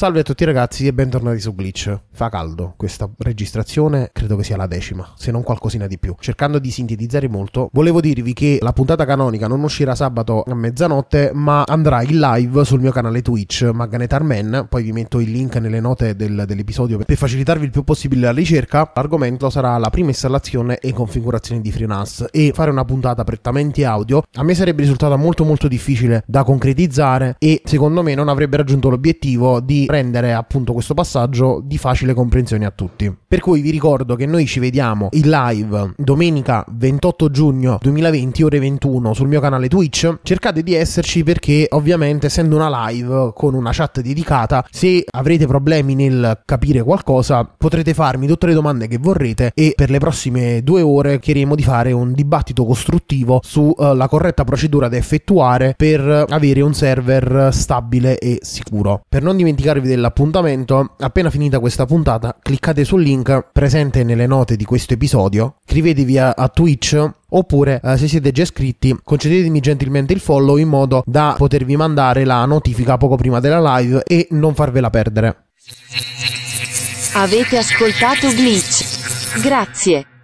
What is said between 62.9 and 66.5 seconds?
link presente nelle note di questo episodio, iscrivetevi a, a